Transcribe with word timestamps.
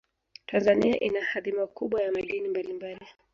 tanzania 0.45 0.97
ina 0.99 1.21
hadhina 1.25 1.67
kubwa 1.67 2.01
ya 2.03 2.11
madini 2.11 2.47
mbalimbali 2.47 3.05